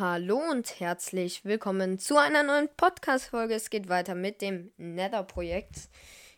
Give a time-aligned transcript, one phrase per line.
[0.00, 3.52] Hallo und herzlich willkommen zu einer neuen Podcast-Folge.
[3.52, 5.90] Es geht weiter mit dem Nether-Projekt.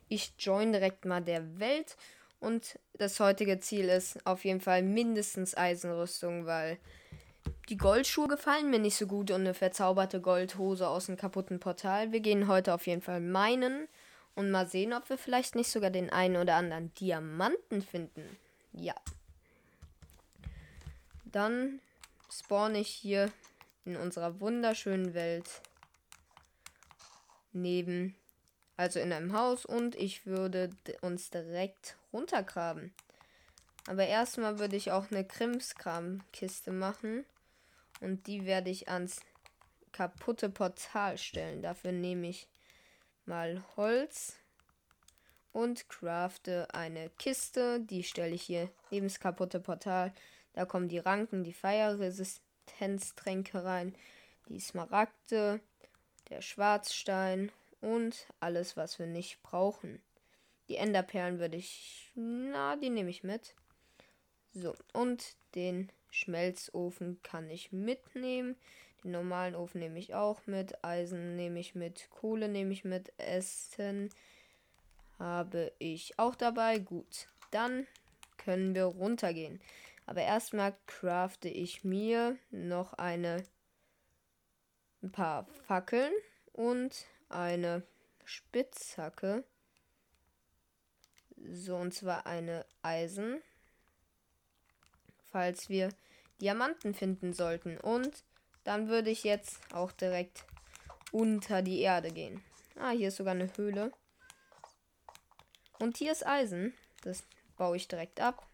[0.08, 1.96] Ich join direkt mal der Welt
[2.40, 6.76] und das heutige Ziel ist auf jeden Fall mindestens Eisenrüstung, weil
[7.68, 12.10] die Goldschuhe gefallen mir nicht so gut und eine verzauberte Goldhose aus einem kaputten Portal.
[12.10, 13.86] Wir gehen heute auf jeden Fall meinen
[14.34, 18.24] und mal sehen, ob wir vielleicht nicht sogar den einen oder anderen Diamanten finden.
[18.72, 18.96] Ja.
[21.26, 21.78] Dann
[22.28, 23.30] spawne ich hier
[23.84, 25.48] in unserer wunderschönen Welt
[27.52, 28.14] neben,
[28.76, 32.92] also in einem Haus und ich würde uns direkt runtergraben.
[33.86, 37.24] Aber erstmal würde ich auch eine Krimskram-Kiste machen
[38.00, 39.20] und die werde ich ans
[39.90, 41.62] kaputte Portal stellen.
[41.62, 42.48] Dafür nehme ich
[43.26, 44.36] mal Holz
[45.52, 47.80] und crafte eine Kiste.
[47.80, 50.12] Die stelle ich hier neben das kaputte Portal.
[50.54, 51.52] Da kommen die Ranken, die
[52.66, 53.94] Feierresistenztränke rein,
[54.48, 55.60] die Smaragde,
[56.30, 60.00] der Schwarzstein und alles, was wir nicht brauchen.
[60.68, 62.10] Die Enderperlen würde ich.
[62.14, 63.54] Na, die nehme ich mit.
[64.54, 68.56] So, und den Schmelzofen kann ich mitnehmen.
[69.02, 70.84] Den normalen Ofen nehme ich auch mit.
[70.84, 72.08] Eisen nehme ich mit.
[72.10, 73.12] Kohle nehme ich mit.
[73.18, 74.10] Essen
[75.18, 76.78] habe ich auch dabei.
[76.78, 77.86] Gut, dann
[78.36, 79.60] können wir runtergehen.
[80.12, 83.44] Aber erstmal crafte ich mir noch eine
[85.02, 86.12] ein paar Fackeln
[86.52, 87.82] und eine
[88.26, 89.42] Spitzhacke.
[91.50, 93.40] So, und zwar eine Eisen.
[95.30, 95.88] Falls wir
[96.42, 97.78] Diamanten finden sollten.
[97.78, 98.22] Und
[98.64, 100.44] dann würde ich jetzt auch direkt
[101.10, 102.44] unter die Erde gehen.
[102.78, 103.90] Ah, hier ist sogar eine Höhle.
[105.78, 106.74] Und hier ist Eisen.
[107.00, 107.24] Das
[107.56, 108.46] baue ich direkt ab.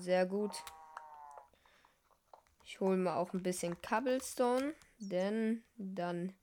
[0.00, 0.52] Sehr gut.
[2.64, 6.34] Ich hole mir auch ein bisschen Cobblestone, denn dann,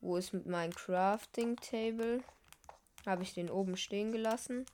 [0.00, 2.22] wo ist meinem Crafting Table?
[3.04, 4.66] Habe ich den oben stehen gelassen.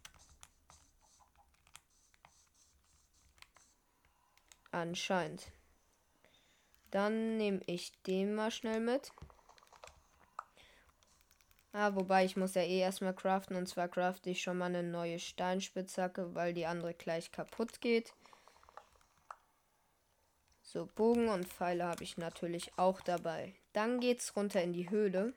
[4.71, 5.51] Anscheinend.
[6.91, 9.13] Dann nehme ich den mal schnell mit.
[11.77, 13.57] Ah, wobei ich muss ja eh erstmal craften.
[13.57, 18.15] Und zwar crafte ich schon mal eine neue Steinspitzhacke, weil die andere gleich kaputt geht.
[20.63, 23.57] So, Bogen und Pfeile habe ich natürlich auch dabei.
[23.73, 25.35] Dann geht's runter in die Höhle.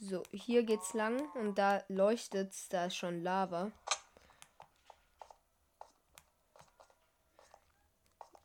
[0.00, 3.70] So, hier geht's lang und da leuchtet's, da ist schon Lava.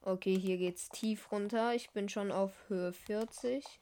[0.03, 1.73] Okay, hier geht's tief runter.
[1.73, 3.81] Ich bin schon auf Höhe 40.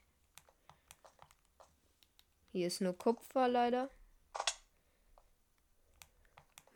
[2.52, 3.90] Hier ist nur Kupfer leider.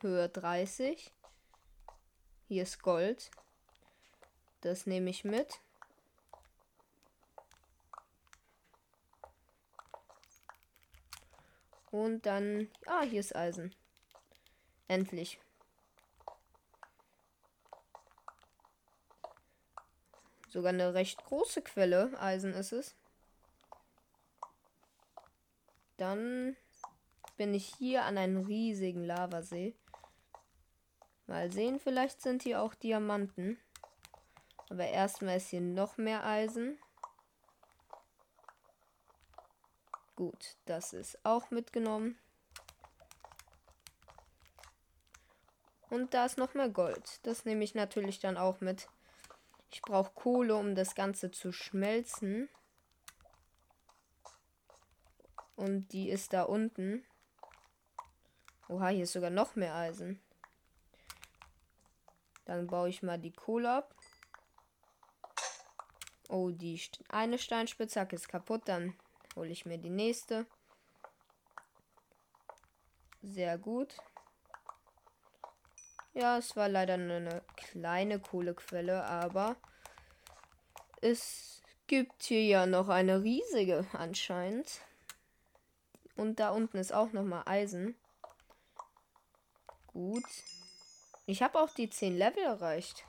[0.01, 1.13] Höhe 30.
[2.47, 3.31] Hier ist Gold.
[4.61, 5.61] Das nehme ich mit.
[11.91, 13.75] Und dann, ah, hier ist Eisen.
[14.87, 15.41] Endlich.
[20.49, 22.95] Sogar eine recht große Quelle Eisen ist es.
[25.97, 26.57] Dann
[27.37, 29.75] bin ich hier an einem riesigen Lavasee.
[31.27, 33.59] Mal sehen, vielleicht sind hier auch Diamanten.
[34.71, 36.79] Aber erstmal ist hier noch mehr Eisen.
[40.17, 42.19] Gut, das ist auch mitgenommen.
[45.91, 47.21] Und da ist noch mehr Gold.
[47.25, 48.89] Das nehme ich natürlich dann auch mit.
[49.71, 52.49] Ich brauche Kohle, um das Ganze zu schmelzen.
[55.57, 57.05] Und die ist da unten.
[58.69, 60.21] Oha, hier ist sogar noch mehr Eisen.
[62.45, 63.95] Dann baue ich mal die Kohle ab.
[66.29, 68.63] Oh, die eine Steinspitzhacke ist kaputt.
[68.67, 68.95] Dann
[69.37, 70.47] hole ich mir die nächste.
[73.23, 73.97] Sehr gut.
[76.13, 79.57] Ja, es war leider nur eine kleine Kohlequelle, aber
[81.01, 84.81] es gibt hier ja noch eine riesige anscheinend.
[86.17, 87.97] Und da unten ist auch noch mal Eisen.
[89.89, 90.25] Gut.
[91.27, 93.05] Ich habe auch die 10 Level erreicht.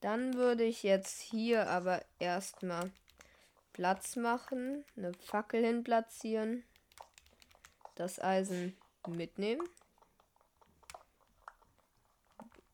[0.00, 2.90] Dann würde ich jetzt hier aber erstmal
[3.72, 6.62] Platz machen, eine Fackel hin platzieren,
[7.94, 8.76] das Eisen
[9.08, 9.66] mitnehmen.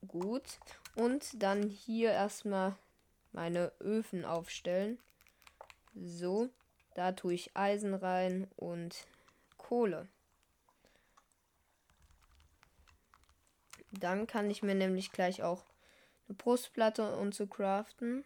[0.06, 0.58] Gut.
[0.96, 2.76] Und dann hier erstmal
[3.32, 4.98] meine Öfen aufstellen.
[5.94, 6.48] So,
[6.94, 9.06] da tue ich Eisen rein und
[9.70, 10.08] Kohle.
[13.92, 15.64] Dann kann ich mir nämlich gleich auch
[16.26, 18.24] eine Brustplatte und so craften.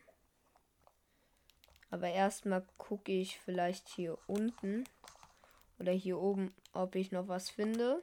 [1.91, 4.85] Aber erstmal gucke ich vielleicht hier unten
[5.79, 8.03] oder hier oben, ob ich noch was finde.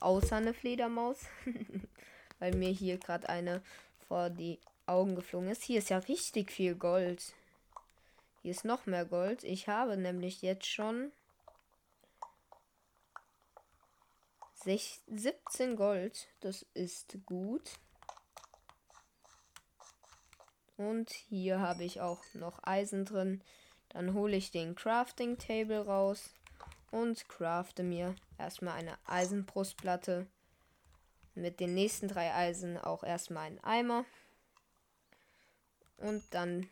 [0.00, 1.20] Außer eine Fledermaus.
[2.40, 3.62] Weil mir hier gerade eine
[4.08, 5.62] vor die Augen geflogen ist.
[5.62, 7.32] Hier ist ja richtig viel Gold.
[8.42, 9.44] Hier ist noch mehr Gold.
[9.44, 11.12] Ich habe nämlich jetzt schon
[14.64, 16.28] 17 Gold.
[16.40, 17.70] Das ist gut.
[20.76, 23.42] Und hier habe ich auch noch Eisen drin.
[23.90, 26.30] Dann hole ich den Crafting Table raus
[26.90, 30.26] und crafte mir erstmal eine Eisenbrustplatte.
[31.34, 34.04] Mit den nächsten drei Eisen auch erstmal einen Eimer.
[35.98, 36.68] Und dann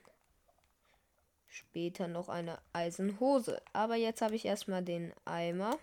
[1.51, 3.61] später noch eine Eisenhose.
[3.73, 5.79] Aber jetzt habe ich erstmal den Eimer.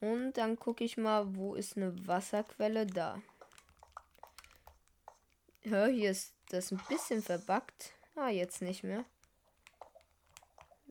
[0.00, 3.22] Und dann gucke ich mal, wo ist eine Wasserquelle da.
[5.62, 7.92] Ja, hier ist das ein bisschen verbackt.
[8.14, 9.04] Ah, jetzt nicht mehr.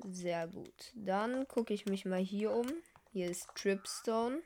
[0.03, 0.91] Sehr gut.
[0.93, 2.67] Dann gucke ich mich mal hier um.
[3.13, 4.41] Hier ist Tripstone.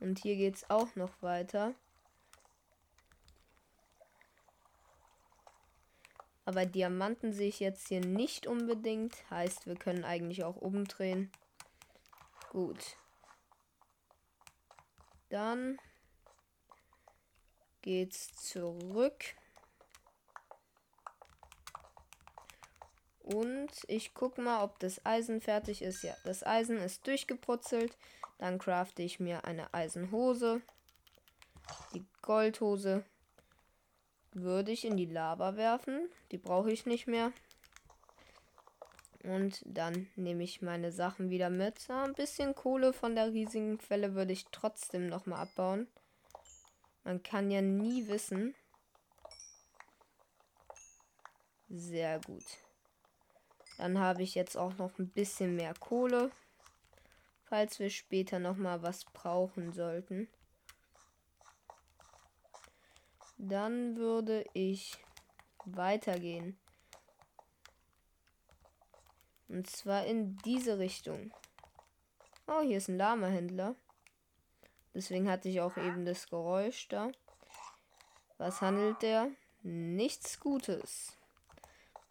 [0.00, 1.74] Und hier geht es auch noch weiter.
[6.44, 9.14] Aber Diamanten sehe ich jetzt hier nicht unbedingt.
[9.30, 11.30] Heißt, wir können eigentlich auch umdrehen.
[12.50, 12.96] Gut.
[15.28, 15.78] Dann
[17.82, 19.36] geht's zurück.
[23.22, 26.02] Und ich gucke mal, ob das Eisen fertig ist.
[26.02, 27.96] Ja, das Eisen ist durchgebrutzelt.
[28.40, 30.62] Dann crafte ich mir eine Eisenhose.
[31.92, 33.04] Die Goldhose
[34.32, 36.08] würde ich in die Lava werfen.
[36.30, 37.34] Die brauche ich nicht mehr.
[39.24, 41.86] Und dann nehme ich meine Sachen wieder mit.
[41.88, 45.86] Ja, ein bisschen Kohle von der riesigen Quelle würde ich trotzdem nochmal abbauen.
[47.04, 48.54] Man kann ja nie wissen.
[51.68, 52.46] Sehr gut.
[53.76, 56.30] Dann habe ich jetzt auch noch ein bisschen mehr Kohle,
[57.50, 60.28] falls wir später noch mal was brauchen sollten.
[63.38, 64.96] Dann würde ich
[65.64, 66.56] weitergehen.
[69.48, 71.34] Und zwar in diese Richtung.
[72.46, 73.74] Oh, hier ist ein Lama-Händler.
[74.94, 77.10] Deswegen hatte ich auch eben das Geräusch da.
[78.38, 79.28] Was handelt der?
[79.62, 81.16] Nichts Gutes.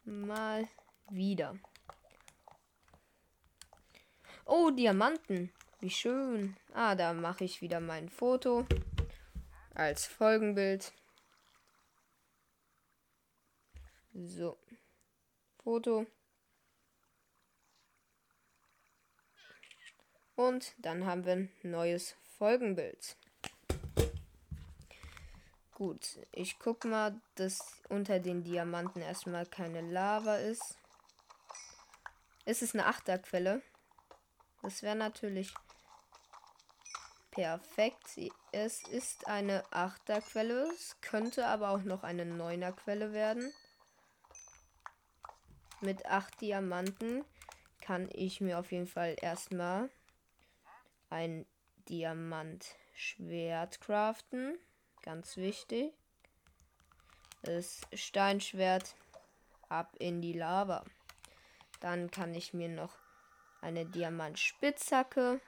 [0.04, 0.68] Mal
[1.10, 1.58] wieder.
[4.52, 5.54] Oh, Diamanten.
[5.80, 6.58] Wie schön.
[6.74, 8.66] Ah, da mache ich wieder mein Foto
[9.76, 10.92] als Folgenbild.
[14.12, 14.58] So.
[15.64, 16.08] Foto.
[20.36, 23.18] Und dann haben wir ein neues Folgenbild.
[25.76, 30.76] Gut, ich guck mal, dass unter den Diamanten erstmal keine Lava ist.
[32.46, 33.62] Es ist eine Achterquelle.
[34.62, 35.54] Das wäre natürlich
[37.32, 38.20] perfekt.
[38.52, 40.70] Es ist eine Achterquelle.
[40.74, 43.54] Es könnte aber auch noch eine Neunerquelle werden.
[45.82, 47.24] Mit acht Diamanten
[47.82, 49.90] kann ich mir auf jeden Fall erstmal
[51.10, 51.46] ein
[51.88, 54.60] Diamantschwert craften.
[55.04, 55.94] Ganz wichtig.
[57.44, 58.96] Das Steinschwert
[59.70, 60.84] ab in die Lava.
[61.80, 62.94] Dann kann ich mir noch
[63.62, 65.42] eine Diamantspitzhacke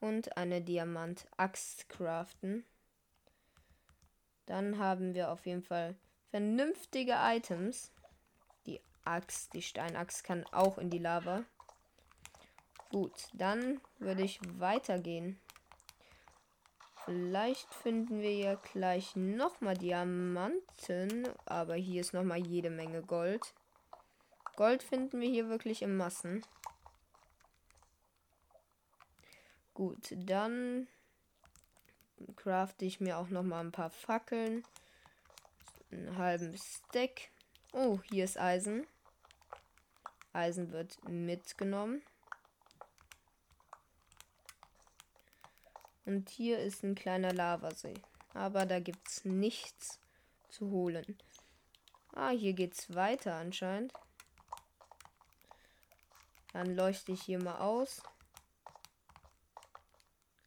[0.00, 2.64] und eine Diamantaxt craften.
[4.46, 5.94] Dann haben wir auf jeden Fall
[6.30, 7.92] vernünftige Items.
[8.66, 11.44] Die Axt, die Steinaxt kann auch in die Lava.
[12.90, 15.38] Gut, dann würde ich weitergehen.
[17.04, 23.54] Vielleicht finden wir ja gleich nochmal Diamanten, aber hier ist nochmal jede Menge Gold.
[24.56, 26.42] Gold finden wir hier wirklich in Massen.
[29.80, 30.88] Gut, dann
[32.36, 34.62] crafte ich mir auch nochmal ein paar Fackeln.
[35.90, 37.30] Einen halben Stack.
[37.72, 38.86] Oh, hier ist Eisen.
[40.34, 42.02] Eisen wird mitgenommen.
[46.04, 47.94] Und hier ist ein kleiner Lavasee.
[48.34, 49.98] Aber da gibt es nichts
[50.50, 51.16] zu holen.
[52.12, 53.94] Ah, hier geht's weiter anscheinend.
[56.52, 58.02] Dann leuchte ich hier mal aus.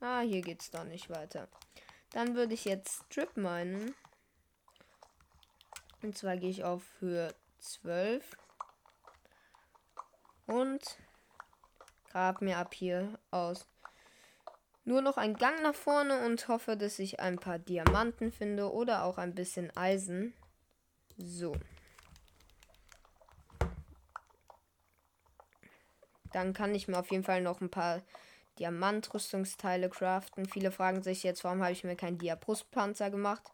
[0.06, 1.48] Ah, hier geht's doch nicht weiter.
[2.12, 3.96] Dann würde ich jetzt Strip meinen.
[6.02, 8.36] Und zwar gehe ich auf Höhe 12.
[10.46, 10.98] Und
[12.12, 13.66] grab mir ab hier aus.
[14.84, 19.06] Nur noch ein Gang nach vorne und hoffe, dass ich ein paar Diamanten finde oder
[19.06, 20.34] auch ein bisschen Eisen.
[21.16, 21.56] So.
[26.34, 28.02] Dann kann ich mir auf jeden Fall noch ein paar
[28.60, 30.46] Diamantrüstungsteile craften.
[30.46, 33.52] Viele fragen sich jetzt, warum habe ich mir keinen Dia-Brustpanzer gemacht?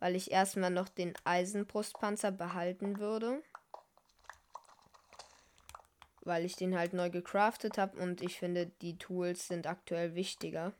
[0.00, 3.42] Weil ich erstmal noch den Eisenbrustpanzer behalten würde.
[6.22, 10.72] Weil ich den halt neu gecraftet habe und ich finde, die Tools sind aktuell wichtiger.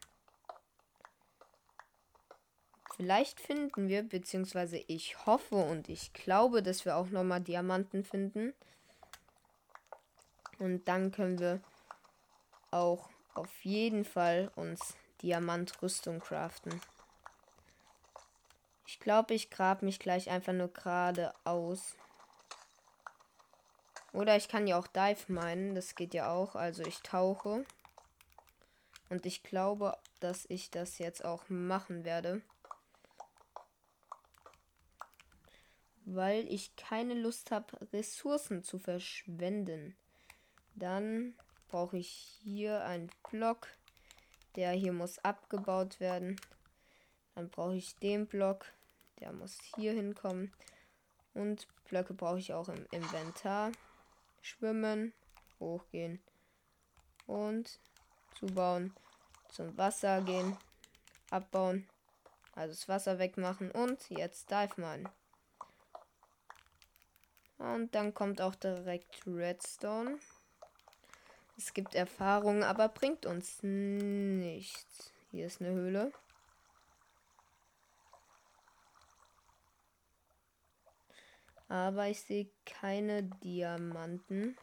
[2.97, 8.55] Vielleicht finden wir, beziehungsweise ich hoffe und ich glaube, dass wir auch nochmal Diamanten finden.
[10.59, 11.61] Und dann können wir
[12.73, 16.80] auch auf jeden Fall uns Diamantrüstung craften.
[18.87, 21.97] Ich glaube, ich grab mich gleich einfach nur geradeaus.
[24.12, 26.54] Oder ich kann ja auch Dive meinen, das geht ja auch.
[26.54, 27.64] Also ich tauche.
[29.11, 32.42] Und ich glaube, dass ich das jetzt auch machen werde.
[36.04, 39.97] Weil ich keine Lust habe, Ressourcen zu verschwenden.
[40.75, 41.35] Dann
[41.69, 43.69] brauche ich hier einen Block.
[44.57, 46.41] Der hier muss abgebaut werden.
[47.35, 48.67] Dann brauche ich den Block.
[49.21, 50.53] Der muss hier hinkommen.
[51.35, 53.71] Und Blöcke brauche ich auch im Inventar.
[54.43, 55.13] Schwimmen,
[55.61, 56.21] hochgehen
[57.27, 57.79] und
[58.39, 58.95] zubauen.
[59.51, 60.57] Zum Wasser gehen,
[61.31, 61.89] abbauen,
[62.53, 65.11] also das Wasser wegmachen und jetzt Dive Mine.
[67.59, 70.19] Und dann kommt auch direkt Redstone.
[71.59, 75.12] Es gibt Erfahrung, aber bringt uns nichts.
[75.33, 76.12] Hier ist eine Höhle.
[81.69, 84.57] Aber ich sehe keine Diamanten.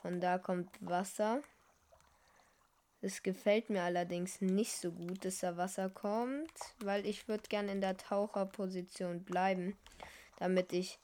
[0.00, 1.42] Von da kommt Wasser.
[3.02, 6.52] Es gefällt mir allerdings nicht so gut, dass da Wasser kommt,
[6.84, 9.76] weil ich würde gerne in der Taucherposition bleiben,
[10.36, 10.98] damit ich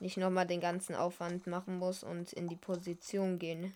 [0.00, 3.74] nicht nochmal den ganzen Aufwand machen muss und in die Position gehen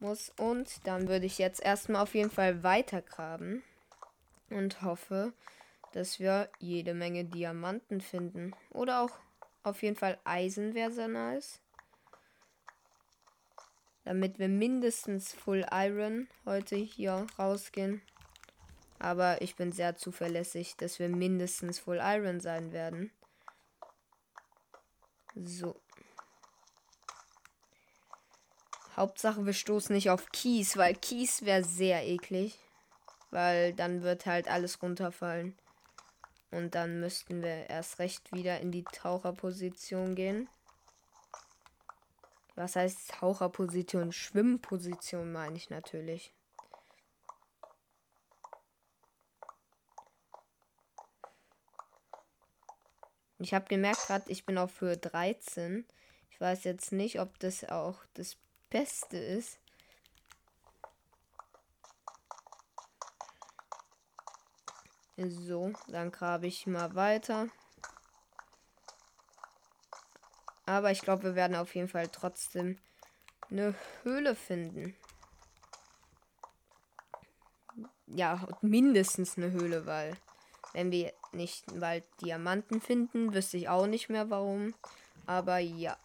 [0.00, 0.32] muss.
[0.38, 3.62] Und dann würde ich jetzt erstmal auf jeden Fall weitergraben
[4.50, 5.32] und hoffe,
[5.92, 8.52] dass wir jede Menge Diamanten finden.
[8.70, 9.18] Oder auch
[9.62, 11.60] auf jeden Fall Eisen wäre sehr nice
[14.08, 18.00] damit wir mindestens Full Iron heute hier rausgehen.
[18.98, 23.10] Aber ich bin sehr zuverlässig, dass wir mindestens Full Iron sein werden.
[25.34, 25.76] So.
[28.96, 32.58] Hauptsache, wir stoßen nicht auf Kies, weil Kies wäre sehr eklig.
[33.30, 35.54] Weil dann wird halt alles runterfallen.
[36.50, 40.48] Und dann müssten wir erst recht wieder in die Taucherposition gehen.
[42.58, 44.10] Was heißt Taucherposition?
[44.10, 46.34] Schwimmposition meine ich natürlich.
[53.38, 55.86] Ich habe gemerkt gerade, ich bin auf Höhe 13.
[56.30, 58.36] Ich weiß jetzt nicht, ob das auch das
[58.70, 59.60] Beste ist.
[65.16, 67.46] So, dann grabe ich mal weiter.
[70.68, 72.76] Aber ich glaube, wir werden auf jeden Fall trotzdem
[73.50, 74.94] eine Höhle finden.
[78.06, 80.14] Ja, mindestens eine Höhle, weil
[80.74, 84.74] wenn wir nicht bald Diamanten finden, wüsste ich auch nicht mehr warum.
[85.24, 85.96] Aber ja.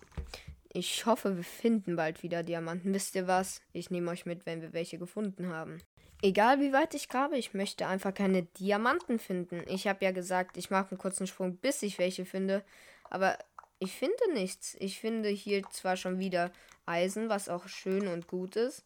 [0.72, 2.94] Ich hoffe, wir finden bald wieder Diamanten.
[2.94, 3.62] Wisst ihr was?
[3.74, 5.82] Ich nehme euch mit, wenn wir welche gefunden haben.
[6.22, 9.62] Egal wie weit ich grabe, ich möchte einfach keine Diamanten finden.
[9.68, 12.64] Ich habe ja gesagt, ich mache einen kurzen Sprung, bis ich welche finde.
[13.10, 13.38] Aber
[13.84, 14.76] ich finde nichts.
[14.80, 16.52] Ich finde hier zwar schon wieder
[16.86, 18.84] Eisen, was auch schön und gut ist.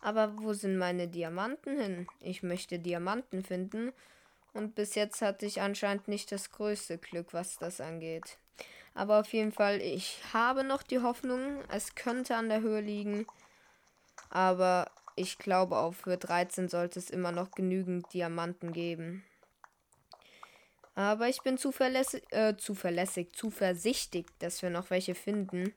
[0.00, 2.06] Aber wo sind meine Diamanten hin?
[2.20, 3.92] Ich möchte Diamanten finden.
[4.52, 8.38] Und bis jetzt hatte ich anscheinend nicht das größte Glück, was das angeht.
[8.94, 13.26] Aber auf jeden Fall, ich habe noch die Hoffnung, es könnte an der Höhe liegen.
[14.30, 19.24] Aber ich glaube, auch für 13 sollte es immer noch genügend Diamanten geben.
[20.94, 25.74] Aber ich bin zuverlässig, äh, zuverlässig, zuversichtlich, dass wir noch welche finden.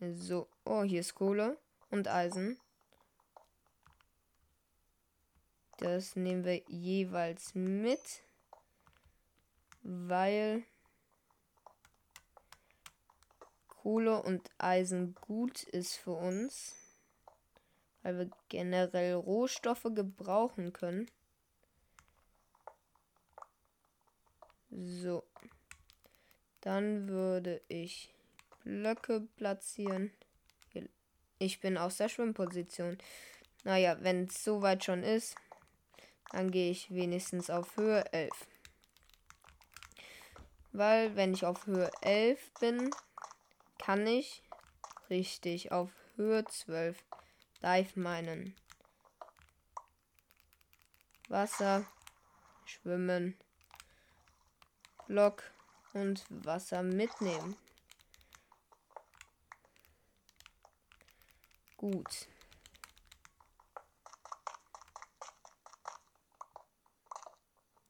[0.00, 1.58] So, oh, hier ist Kohle
[1.90, 2.58] und Eisen.
[5.78, 8.22] Das nehmen wir jeweils mit,
[9.82, 10.62] weil
[13.68, 16.74] Kohle und Eisen gut ist für uns,
[18.02, 21.10] weil wir generell Rohstoffe gebrauchen können.
[24.70, 25.24] So.
[26.60, 28.12] Dann würde ich
[28.64, 30.12] Blöcke platzieren.
[31.38, 32.98] Ich bin aus der Schwimmposition.
[33.64, 35.36] Naja, wenn es soweit schon ist,
[36.30, 38.30] dann gehe ich wenigstens auf Höhe 11.
[40.72, 42.90] Weil wenn ich auf Höhe 11 bin,
[43.78, 44.42] kann ich
[45.08, 47.02] richtig auf Höhe 12
[47.62, 48.54] Dive meinen.
[51.28, 51.86] Wasser,
[52.64, 53.36] Schwimmen,
[55.10, 55.42] Block
[55.92, 57.56] und Wasser mitnehmen.
[61.76, 62.28] Gut.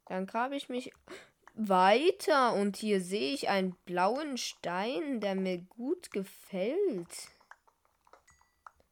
[0.06, 0.92] Dann grabe ich mich
[1.52, 7.28] weiter und hier sehe ich einen blauen Stein, der mir gut gefällt.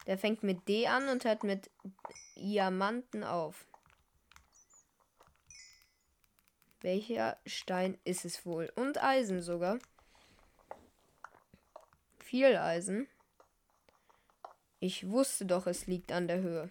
[0.06, 1.70] Der fängt mit D an und hört mit
[2.36, 3.64] Diamanten auf.
[6.80, 8.70] Welcher Stein ist es wohl?
[8.76, 9.78] Und Eisen sogar.
[12.18, 13.08] Viel Eisen.
[14.80, 16.70] Ich wusste doch, es liegt an der Höhe.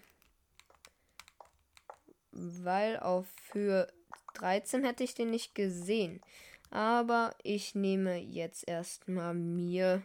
[2.31, 3.91] Weil auf Höhe
[4.35, 6.21] 13 hätte ich den nicht gesehen.
[6.69, 10.03] Aber ich nehme jetzt erstmal mir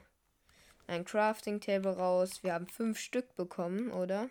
[0.86, 2.42] ein Crafting Table raus.
[2.42, 4.30] Wir haben fünf Stück bekommen, oder?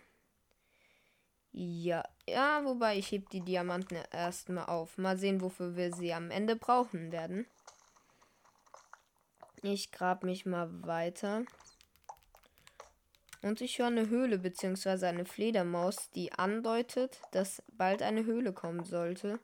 [1.54, 4.98] Ja, ja, wobei ich heb die Diamanten erstmal auf.
[4.98, 7.46] Mal sehen, wofür wir sie am Ende brauchen werden.
[9.62, 11.44] Ich grab mich mal weiter.
[13.42, 15.06] Und ich höre eine Höhle bzw.
[15.08, 19.40] eine Fledermaus, die andeutet, dass bald eine Höhle kommen sollte.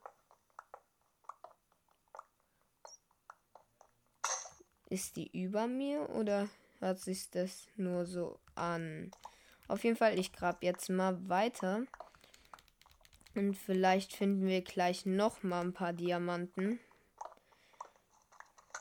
[4.89, 6.47] Ist die über mir oder
[6.79, 9.11] hört sich das nur so an?
[9.67, 11.83] Auf jeden Fall, ich grab jetzt mal weiter.
[13.35, 16.79] Und vielleicht finden wir gleich noch mal ein paar Diamanten.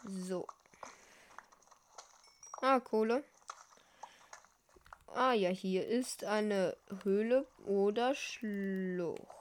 [0.04, 0.46] So.
[2.62, 3.24] Ah, Kohle.
[5.08, 9.36] Ah ja, hier ist eine Höhle oder Schlucht.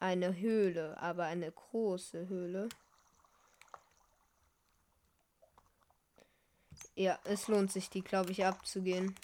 [0.00, 2.68] eine Höhle, aber eine große Höhle.
[6.98, 9.14] Ja, es lohnt sich, die, glaube ich, abzugehen.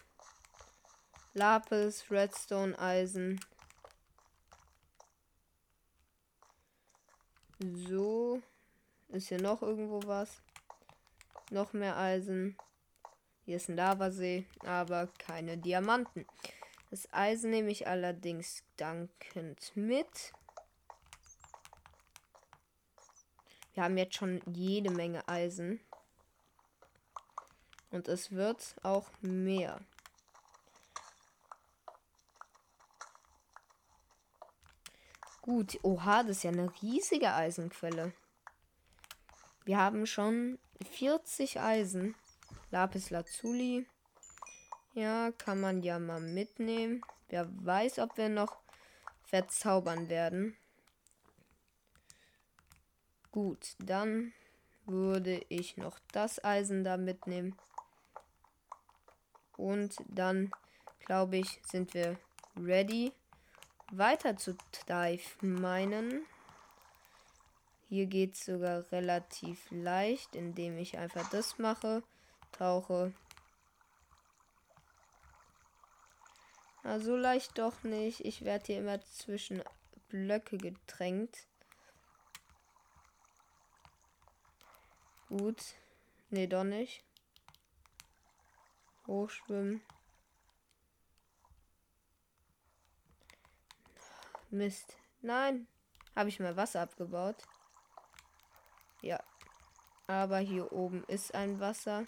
[1.32, 3.40] Lapis, Redstone, Eisen.
[7.58, 8.40] So.
[9.08, 10.40] Ist hier noch irgendwo was?
[11.50, 12.56] Noch mehr Eisen.
[13.44, 16.26] Hier ist ein Lavasee, aber keine Diamanten.
[16.92, 20.32] Das Eisen nehme ich allerdings dankend mit.
[23.72, 25.80] Wir haben jetzt schon jede Menge Eisen.
[27.94, 29.80] Und es wird auch mehr.
[35.42, 38.12] Gut, oha, das ist ja eine riesige Eisenquelle.
[39.64, 40.58] Wir haben schon
[40.90, 42.16] 40 Eisen.
[42.72, 43.86] Lapis Lazuli.
[44.94, 47.00] Ja, kann man ja mal mitnehmen.
[47.28, 48.56] Wer weiß, ob wir noch
[49.22, 50.56] verzaubern werden.
[53.30, 54.32] Gut, dann
[54.84, 57.56] würde ich noch das Eisen da mitnehmen.
[59.56, 60.50] Und dann,
[61.04, 62.18] glaube ich, sind wir
[62.56, 63.12] ready,
[63.92, 64.56] weiter zu
[64.88, 66.26] dive meinen.
[67.88, 72.02] Hier geht es sogar relativ leicht, indem ich einfach das mache.
[72.52, 73.12] Tauche.
[76.82, 78.24] Na, so leicht doch nicht.
[78.24, 79.62] Ich werde hier immer zwischen
[80.08, 81.46] Blöcke gedrängt.
[85.28, 85.60] Gut.
[86.30, 87.02] Nee, doch nicht.
[89.06, 89.82] Hochschwimmen.
[94.50, 94.96] Mist.
[95.20, 95.66] Nein.
[96.14, 97.36] Habe ich mal Wasser abgebaut?
[99.02, 99.22] Ja.
[100.06, 102.06] Aber hier oben ist ein Wasser.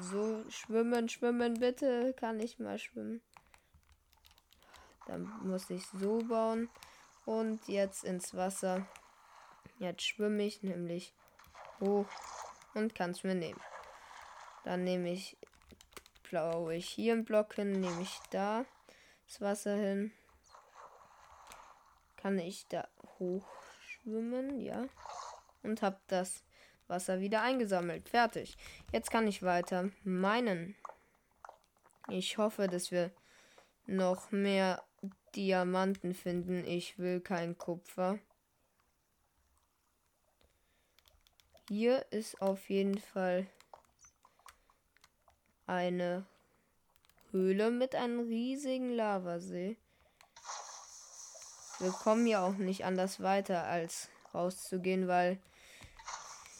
[0.00, 2.14] So, schwimmen, schwimmen, bitte.
[2.14, 3.20] Kann ich mal schwimmen.
[5.06, 6.68] Dann muss ich so bauen.
[7.24, 8.86] Und jetzt ins Wasser.
[9.78, 11.14] Jetzt schwimme ich nämlich
[11.80, 12.06] hoch
[12.74, 13.60] und kann es mir nehmen.
[14.64, 15.36] Dann nehme ich,
[16.28, 18.64] blaue ich hier einen Block hin, nehme ich da
[19.26, 20.12] das Wasser hin.
[22.16, 24.86] Kann ich da hochschwimmen, ja.
[25.62, 26.44] Und habe das
[26.88, 28.08] Wasser wieder eingesammelt.
[28.08, 28.56] Fertig.
[28.92, 30.76] Jetzt kann ich weiter meinen.
[32.08, 33.12] Ich hoffe, dass wir
[33.86, 34.82] noch mehr
[35.34, 36.64] Diamanten finden.
[36.66, 38.18] Ich will kein Kupfer.
[41.72, 43.46] Hier ist auf jeden Fall
[45.68, 46.26] eine
[47.30, 49.76] Höhle mit einem riesigen Lavasee.
[51.78, 55.38] Wir kommen ja auch nicht anders weiter, als rauszugehen, weil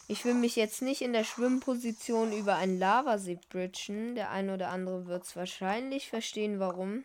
[0.07, 4.15] ich will mich jetzt nicht in der Schwimmposition über einen Lavasee bridgen.
[4.15, 7.05] Der eine oder andere wird es wahrscheinlich verstehen, warum.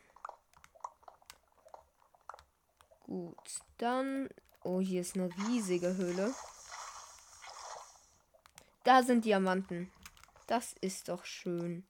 [3.08, 4.30] Gut, dann...
[4.64, 6.36] Oh, hier ist eine riesige Höhle.
[8.86, 9.92] Da sind Diamanten.
[10.46, 11.84] Das ist doch schön.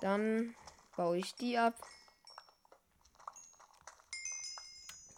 [0.00, 0.54] Dann
[0.96, 1.74] baue ich die ab.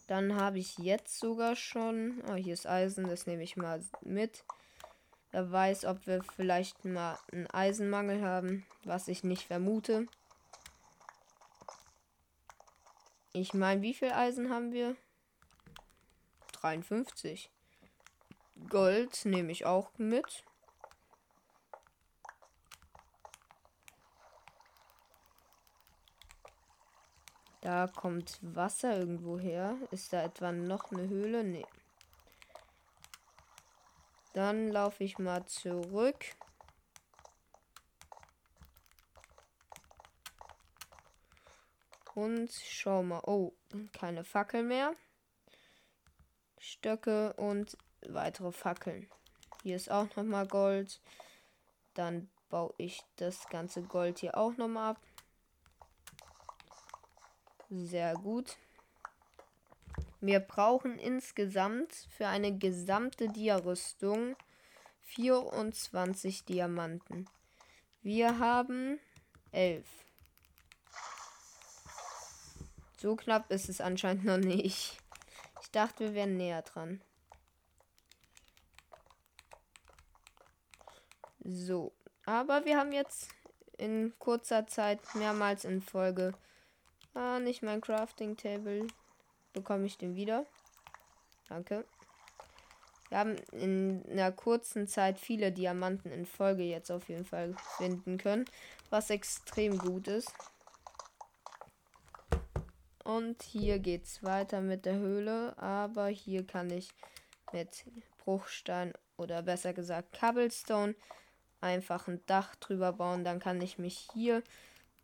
[0.08, 2.24] Dann habe ich jetzt sogar schon.
[2.28, 4.44] Oh, hier ist Eisen, das nehme ich mal mit.
[5.30, 10.08] Wer weiß, ob wir vielleicht mal einen Eisenmangel haben, was ich nicht vermute.
[13.32, 14.96] Ich meine, wie viel Eisen haben wir?
[16.60, 17.48] 53.
[18.70, 20.44] Gold nehme ich auch mit.
[27.60, 29.76] Da kommt Wasser irgendwo her.
[29.90, 31.44] Ist da etwa noch eine Höhle?
[31.44, 31.66] Nee.
[34.32, 36.24] Dann laufe ich mal zurück.
[42.14, 43.22] Und schau mal.
[43.26, 43.52] Oh,
[43.92, 44.94] keine Fackel mehr.
[46.58, 47.76] Stöcke und
[48.08, 49.08] weitere Fackeln.
[49.62, 51.00] Hier ist auch noch mal Gold.
[51.94, 55.00] Dann baue ich das ganze Gold hier auch noch mal ab.
[57.68, 58.56] Sehr gut.
[60.20, 64.36] Wir brauchen insgesamt für eine gesamte Dia-Rüstung
[65.02, 67.28] 24 Diamanten.
[68.02, 68.98] Wir haben
[69.52, 69.86] 11.
[72.98, 74.98] So knapp ist es anscheinend noch nicht.
[75.62, 77.00] Ich dachte, wir wären näher dran.
[81.42, 81.92] So,
[82.26, 83.28] aber wir haben jetzt
[83.78, 86.34] in kurzer Zeit mehrmals in Folge
[87.14, 88.86] Ah, nicht mein Crafting Table.
[89.52, 90.46] Bekomme ich den wieder?
[91.48, 91.84] Danke.
[93.08, 98.18] Wir haben in einer kurzen Zeit viele Diamanten in Folge jetzt auf jeden Fall finden
[98.18, 98.44] können,
[98.90, 100.32] was extrem gut ist.
[103.02, 106.90] Und hier geht es weiter mit der Höhle, aber hier kann ich
[107.52, 107.84] mit
[108.18, 110.94] Bruchstein oder besser gesagt Cobblestone
[111.60, 113.24] einfach ein Dach drüber bauen.
[113.24, 114.42] Dann kann ich mich hier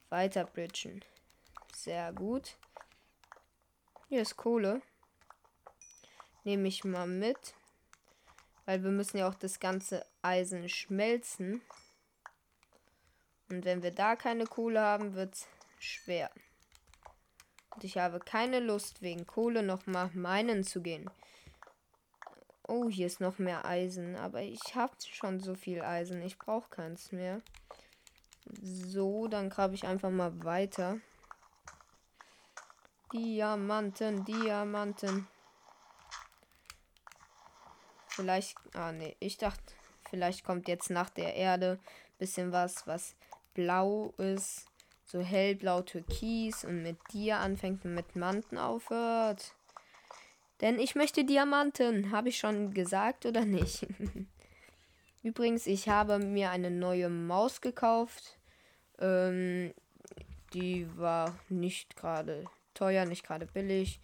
[0.08, 1.04] weiter bridgen.
[1.74, 2.56] Sehr gut.
[4.08, 4.80] Hier ist Kohle.
[6.44, 7.54] Nehme ich mal mit.
[8.64, 11.60] Weil wir müssen ja auch das ganze Eisen schmelzen.
[13.48, 16.30] Und wenn wir da keine Kohle haben, wird es schwer.
[17.74, 21.10] Und ich habe keine Lust, wegen Kohle nochmal meinen zu gehen.
[22.68, 24.16] Oh, hier ist noch mehr Eisen.
[24.16, 26.22] Aber ich habe schon so viel Eisen.
[26.22, 27.40] Ich brauche keins mehr.
[28.62, 30.98] So, dann grabe ich einfach mal weiter.
[33.12, 35.26] Diamanten, Diamanten.
[38.08, 39.74] Vielleicht, ah nee, ich dachte,
[40.08, 41.78] vielleicht kommt jetzt nach der Erde
[42.18, 43.14] bisschen was, was
[43.54, 44.66] blau ist,
[45.04, 49.55] so hellblau türkis und mit dir anfängt und mit Manten aufhört.
[50.60, 53.86] Denn ich möchte Diamanten, habe ich schon gesagt oder nicht?
[55.22, 58.38] Übrigens, ich habe mir eine neue Maus gekauft.
[58.98, 59.74] Ähm,
[60.54, 64.00] die war nicht gerade teuer, nicht gerade billig.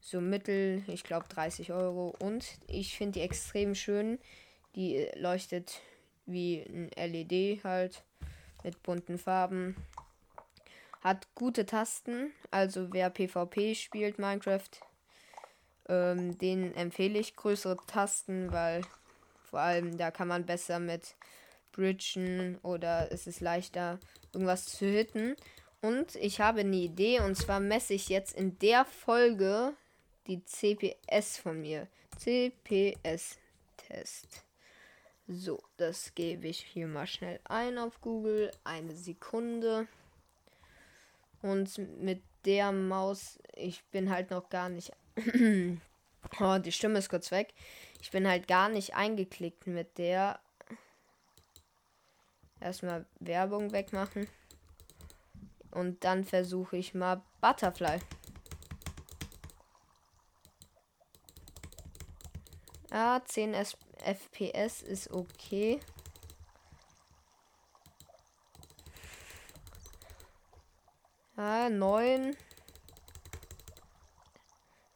[0.00, 2.14] So mittel, ich glaube 30 Euro.
[2.18, 4.18] Und ich finde die extrem schön.
[4.74, 5.80] Die leuchtet
[6.26, 8.02] wie ein LED halt
[8.64, 9.76] mit bunten Farben.
[11.02, 12.32] Hat gute Tasten.
[12.50, 14.70] Also wer PvP spielt Minecraft,
[15.88, 18.82] ähm, den empfehle ich größere Tasten, weil
[19.42, 21.14] vor allem da kann man besser mit
[21.72, 23.98] bridgen oder es ist leichter
[24.32, 25.36] irgendwas zu hitten.
[25.80, 29.74] Und ich habe eine Idee und zwar messe ich jetzt in der Folge
[30.26, 31.88] die CPS von mir.
[32.18, 33.36] CPS-Test.
[35.26, 38.50] So, das gebe ich hier mal schnell ein auf Google.
[38.64, 39.88] Eine Sekunde.
[41.42, 44.92] Und mit der Maus, ich bin halt noch gar nicht.
[46.40, 47.54] Oh, die Stimme ist kurz weg.
[48.00, 50.40] Ich bin halt gar nicht eingeklickt mit der.
[52.60, 54.28] Erstmal Werbung wegmachen.
[55.70, 57.98] Und dann versuche ich mal Butterfly.
[62.90, 65.80] Ja, 10 S FPS ist okay.
[71.36, 72.36] Ja, 9.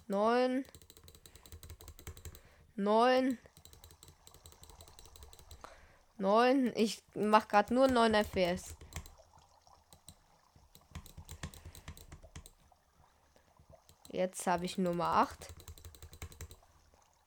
[0.09, 0.65] 9.
[2.77, 3.39] 9.
[6.19, 6.73] 9.
[6.77, 8.77] Ich mach gerade nur 9 FPS.
[14.11, 15.49] Jetzt habe ich Nummer 8.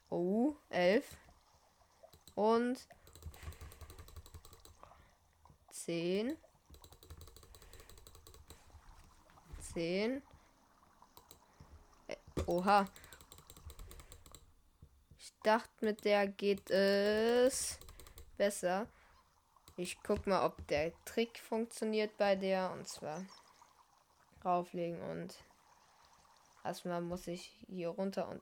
[0.09, 1.05] Oh, 11.
[2.35, 2.87] Und
[5.69, 6.37] 10.
[9.73, 10.23] 10.
[12.49, 12.87] Oha.
[15.19, 17.77] Ich dachte, mit der geht es
[18.37, 18.87] besser.
[19.77, 22.71] Ich guck mal, ob der Trick funktioniert bei der.
[22.71, 23.23] Und zwar
[24.41, 25.35] drauflegen und
[26.63, 28.41] erstmal muss ich hier runter und.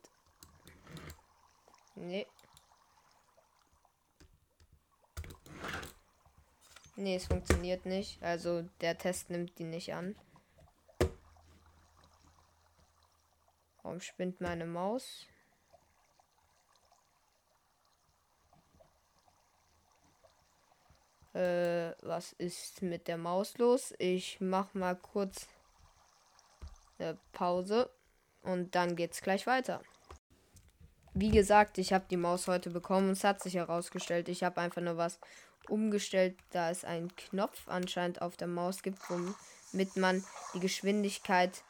[1.96, 2.28] Nee.
[6.96, 8.24] Nee, es funktioniert nicht.
[8.24, 10.16] Also der Test nimmt die nicht an.
[13.98, 15.26] Warum spinnt meine Maus?
[21.34, 23.96] Äh, was ist mit der Maus los?
[23.98, 25.48] Ich mach mal kurz
[27.00, 27.90] eine Pause
[28.44, 29.82] und dann geht's gleich weiter.
[31.16, 34.62] Wie gesagt, ich habe die Maus heute bekommen und es hat sich herausgestellt, ich habe
[34.62, 35.20] einfach nur was
[35.70, 41.64] umgestellt, da es einen Knopf anscheinend auf der Maus gibt, womit man die Geschwindigkeit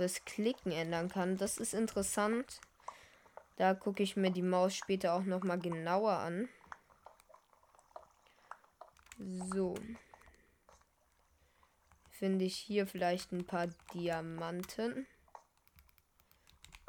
[0.00, 1.36] fürs Klicken ändern kann.
[1.36, 2.62] Das ist interessant.
[3.58, 6.48] Da gucke ich mir die Maus später auch noch mal genauer an.
[9.18, 9.74] So.
[12.12, 15.06] Finde ich hier vielleicht ein paar Diamanten.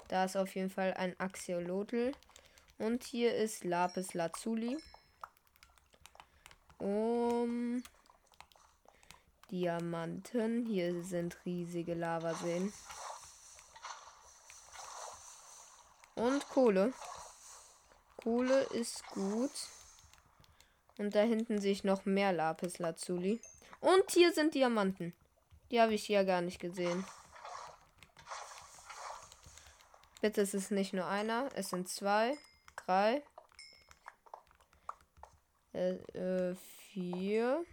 [0.07, 2.13] Da ist auf jeden Fall ein Axolotl.
[2.77, 4.77] Und hier ist Lapis Lazuli.
[6.77, 7.83] Um
[9.51, 10.65] Diamanten.
[10.65, 12.71] Hier sind riesige Lavaseen.
[16.15, 16.93] Und Kohle.
[18.17, 19.51] Kohle ist gut.
[20.97, 23.41] Und da hinten sehe ich noch mehr Lapis Lazuli.
[23.79, 25.13] Und hier sind Diamanten.
[25.71, 27.05] Die habe ich hier gar nicht gesehen.
[30.21, 31.49] Bitte es ist nicht nur einer.
[31.55, 32.37] Es sind zwei,
[32.75, 33.23] drei,
[35.73, 36.55] äh, äh,
[36.91, 37.65] vier.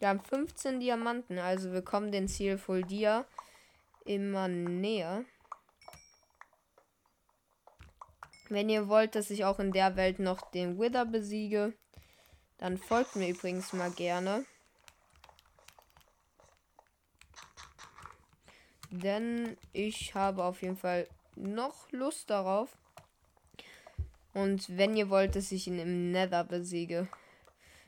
[0.00, 1.38] Wir haben 15 Diamanten.
[1.38, 3.26] Also wir kommen den Ziel Full Dia
[4.06, 5.24] immer näher.
[8.48, 11.74] Wenn ihr wollt, dass ich auch in der Welt noch den Wither besiege,
[12.58, 14.44] dann folgt mir übrigens mal gerne.
[18.90, 22.76] Denn ich habe auf jeden Fall noch Lust darauf.
[24.32, 27.06] Und wenn ihr wollt, dass ich ihn im Nether besiege,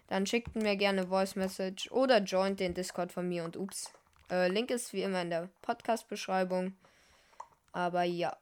[0.09, 3.93] dann schickt mir gerne Voice Message oder joint den Discord von mir und ups.
[4.31, 6.75] Äh, Link ist wie immer in der Podcast-Beschreibung.
[7.73, 8.37] Aber ja.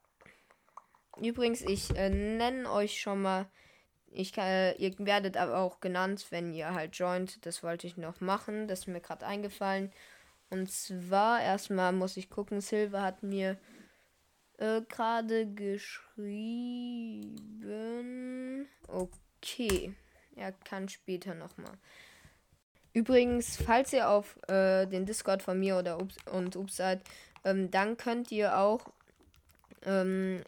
[1.21, 3.47] Übrigens, ich äh, nenne euch schon mal
[4.13, 7.47] ich äh, ihr werdet aber auch genannt, wenn ihr halt joint.
[7.47, 8.67] Das wollte ich noch machen.
[8.67, 9.93] Das ist mir gerade eingefallen.
[10.51, 12.61] Und zwar erstmal muss ich gucken.
[12.61, 13.57] Silver hat mir
[14.59, 15.99] äh, gerade geschrieben.
[18.89, 19.95] Okay.
[20.41, 21.77] Er kann später nochmal.
[22.95, 27.03] Übrigens, falls ihr auf äh, den Discord von mir oder Ups und Ups seid,
[27.45, 28.91] ähm, dann könnt ihr auch
[29.85, 30.43] ähm,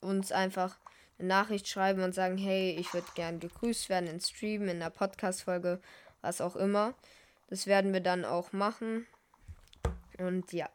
[0.00, 0.78] uns einfach
[1.18, 5.78] Nachricht schreiben und sagen, hey, ich würde gern gegrüßt werden in Stream, in der Podcast-Folge,
[6.22, 6.94] was auch immer.
[7.48, 9.06] Das werden wir dann auch machen.
[10.16, 10.70] Und ja.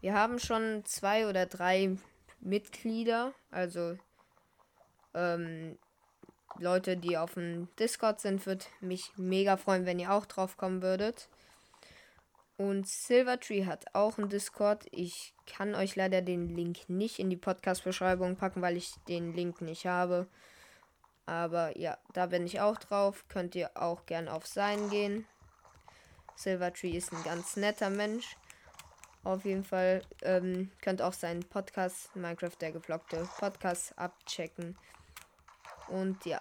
[0.00, 1.98] Wir haben schon zwei oder drei
[2.40, 3.98] Mitglieder, also
[5.12, 5.76] ähm,
[6.58, 10.82] Leute, die auf dem Discord sind, würde mich mega freuen, wenn ihr auch drauf kommen
[10.82, 11.28] würdet.
[12.56, 14.86] Und Silvertree hat auch einen Discord.
[14.90, 19.60] Ich kann euch leider den Link nicht in die Podcast-Beschreibung packen, weil ich den Link
[19.60, 20.26] nicht habe.
[21.24, 23.24] Aber ja, da bin ich auch drauf.
[23.28, 25.24] Könnt ihr auch gern auf sein gehen.
[26.34, 28.36] Silvertree ist ein ganz netter Mensch.
[29.22, 34.76] Auf jeden Fall ähm, könnt auch seinen Podcast, Minecraft der geblockte Podcast, abchecken.
[35.88, 36.40] Und ja.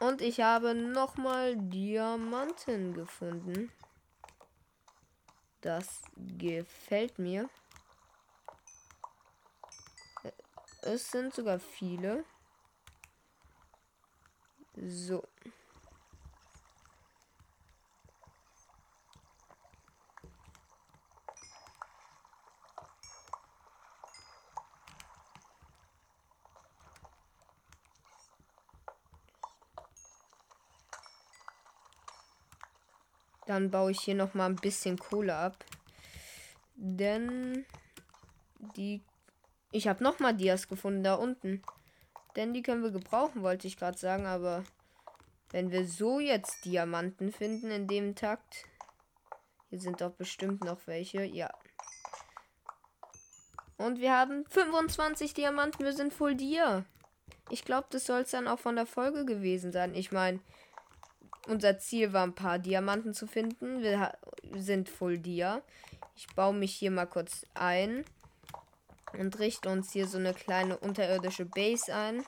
[0.00, 3.72] Und ich habe nochmal Diamanten gefunden.
[5.60, 7.48] Das gefällt mir.
[10.82, 12.24] Es sind sogar viele.
[14.76, 15.22] So.
[33.46, 35.64] Dann baue ich hier noch mal ein bisschen Kohle ab.
[36.76, 37.64] Denn
[38.76, 39.02] die...
[39.70, 41.62] Ich habe noch mal Dias gefunden da unten.
[42.36, 44.64] Denn die können wir gebrauchen, wollte ich gerade sagen, aber...
[45.50, 48.64] Wenn wir so jetzt Diamanten finden in dem Takt.
[49.70, 51.22] Hier sind doch bestimmt noch welche.
[51.22, 51.48] Ja.
[53.76, 55.84] Und wir haben 25 Diamanten.
[55.84, 56.84] Wir sind voll dir.
[57.50, 59.94] Ich glaube, das soll es dann auch von der Folge gewesen sein.
[59.94, 60.40] Ich meine,
[61.46, 63.82] unser Ziel war ein paar Diamanten zu finden.
[63.82, 64.16] Wir
[64.54, 65.62] sind voll dir.
[66.16, 68.04] Ich baue mich hier mal kurz ein
[69.18, 72.24] und richte uns hier so eine kleine unterirdische Base ein.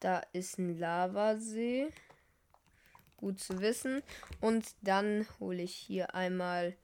[0.00, 1.88] Da ist ein Lavasee.
[3.16, 4.02] Gut zu wissen.
[4.40, 6.76] Und dann hole ich hier einmal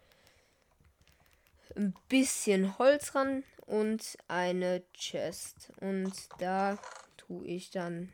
[1.77, 5.73] ein bisschen Holz ran und eine Chest.
[5.81, 6.79] Und da
[7.17, 8.13] tue ich dann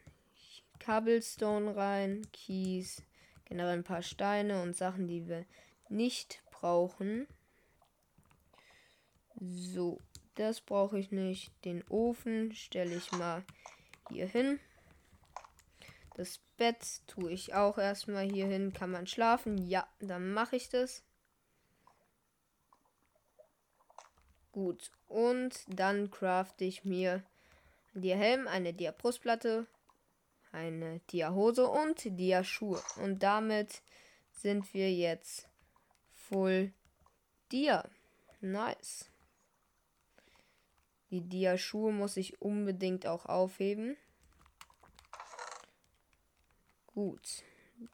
[0.79, 3.03] Cobblestone rein, Kies,
[3.45, 5.45] generell ein paar Steine und Sachen, die wir
[5.89, 7.27] nicht brauchen.
[9.41, 10.01] So,
[10.35, 11.53] das brauche ich nicht.
[11.65, 13.45] Den Ofen stelle ich mal
[14.11, 14.59] hier hin.
[16.15, 18.73] Das Bett tue ich auch erstmal hier hin.
[18.73, 19.59] Kann man schlafen?
[19.69, 21.05] Ja, dann mache ich das.
[24.51, 27.23] Gut, und dann crafte ich mir
[27.95, 29.67] die Helm, eine Dia-Brustplatte,
[30.53, 32.83] eine Dia-Hose und Dia-Schuhe.
[33.03, 33.83] Und damit
[34.33, 35.49] sind wir jetzt
[36.13, 36.73] full
[37.51, 37.89] Dia.
[38.41, 39.11] Nice.
[41.11, 43.97] Die Dia-Schuhe muss ich unbedingt auch aufheben.
[46.87, 47.45] Gut.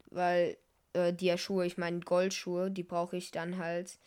[0.07, 0.57] Weil
[0.93, 3.99] äh, Dia-Schuhe, ich meine Goldschuhe, die brauche ich dann halt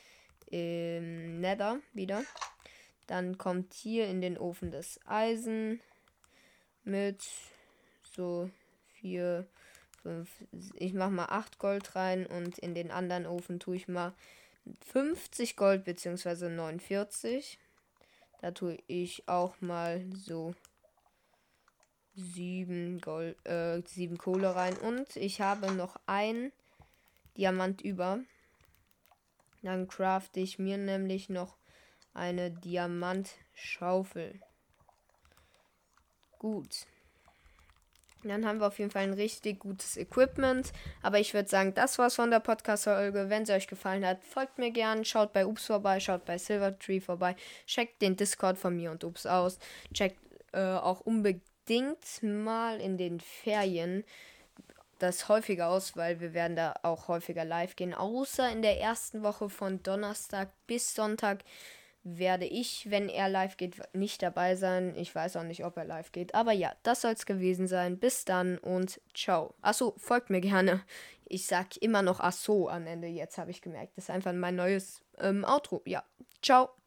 [0.48, 2.24] im Nether wieder.
[3.06, 5.80] Dann kommt hier in den Ofen das Eisen
[6.84, 7.24] mit
[8.18, 8.50] so
[9.00, 9.48] 4,
[10.02, 10.30] 5,
[10.74, 14.14] ich mache mal 8 Gold rein und in den anderen Ofen tue ich mal
[14.92, 16.50] 50 Gold bzw.
[16.50, 17.58] 49.
[18.42, 20.54] Da tue ich auch mal so
[22.16, 26.52] 7 Gold, äh, 7 Kohle rein und ich habe noch ein
[27.38, 28.20] Diamant über.
[29.62, 31.58] Dann crafte ich mir nämlich noch
[32.14, 34.40] eine Diamantschaufel.
[36.40, 36.88] Gut.
[38.24, 40.72] Dann haben wir auf jeden Fall ein richtig gutes Equipment.
[41.02, 43.30] Aber ich würde sagen, das war's von der Podcast-Folge.
[43.30, 45.06] Wenn sie euch gefallen hat, folgt mir gern.
[45.06, 47.36] Schaut bei Ups vorbei, schaut bei Silvertree vorbei.
[47.66, 49.60] Checkt den Discord von mir und Ups aus.
[49.94, 50.20] Checkt
[50.54, 51.44] äh, auch unbedingt
[52.22, 54.04] mal in den Ferien
[55.00, 57.94] das häufiger aus, weil wir werden da auch häufiger live gehen.
[57.94, 61.44] Außer in der ersten Woche von Donnerstag bis Sonntag
[62.16, 64.94] werde ich, wenn er live geht, nicht dabei sein.
[64.96, 66.34] Ich weiß auch nicht, ob er live geht.
[66.36, 67.98] Aber ja, das soll es gewesen sein.
[68.00, 69.54] Bis dann und ciao.
[69.62, 70.82] Achso, folgt mir gerne.
[71.26, 73.08] Ich sag immer noch Achso am Ende.
[73.08, 73.94] Jetzt habe ich gemerkt.
[73.98, 75.82] Das ist einfach mein neues ähm, Outro.
[75.86, 76.04] Ja,
[76.42, 76.78] ciao.